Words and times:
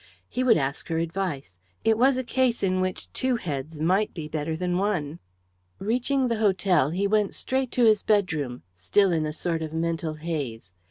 He 0.27 0.43
would 0.43 0.57
ask 0.57 0.87
her 0.87 0.97
advice; 0.97 1.59
it 1.83 1.95
was 1.95 2.17
a 2.17 2.23
case 2.23 2.63
in 2.63 2.81
which 2.81 3.13
two 3.13 3.35
heads 3.35 3.79
might 3.79 4.15
be 4.15 4.27
better 4.27 4.57
than 4.57 4.79
one. 4.79 5.19
Reaching 5.77 6.27
the 6.27 6.39
hotel, 6.39 6.89
he 6.89 7.05
went 7.05 7.35
straight 7.35 7.71
to 7.73 7.85
his 7.85 8.01
bedroom, 8.01 8.63
still 8.73 9.11
in 9.11 9.27
a 9.27 9.31
sort 9.31 9.61
of 9.61 9.73
mental 9.73 10.15
haze. 10.15 10.73